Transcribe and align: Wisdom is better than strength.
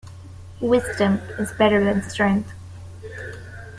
Wisdom 0.61 1.21
is 1.37 1.51
better 1.51 1.83
than 1.83 2.01
strength. 2.01 2.51